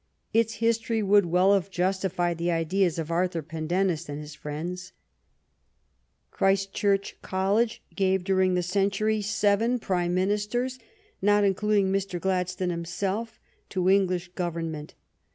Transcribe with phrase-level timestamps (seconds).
[0.33, 4.93] Its history would well have justified the ideas of Arthur Pendennis and his friends.
[6.31, 10.79] Christchurch College gave dur ing the century seven Prime Ministers,
[11.21, 12.19] not includ ing Mr.
[12.19, 14.95] Gladstone himself, to English government.